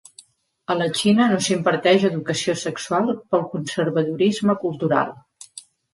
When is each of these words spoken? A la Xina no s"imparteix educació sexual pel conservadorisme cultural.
A 0.73 0.75
la 0.77 0.85
Xina 0.99 1.27
no 1.31 1.35
s"imparteix 1.43 2.07
educació 2.09 2.57
sexual 2.63 3.11
pel 3.35 3.47
conservadorisme 3.53 4.57
cultural. 4.65 5.13